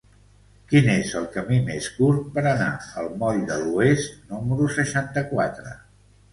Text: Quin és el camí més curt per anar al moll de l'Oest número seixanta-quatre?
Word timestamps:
Quin 0.69 0.87
és 0.93 1.11
el 1.19 1.27
camí 1.35 1.59
més 1.67 1.89
curt 1.99 2.33
per 2.39 2.45
anar 2.53 2.71
al 3.03 3.11
moll 3.21 3.45
de 3.53 3.61
l'Oest 3.67 4.19
número 4.35 4.73
seixanta-quatre? 4.81 5.79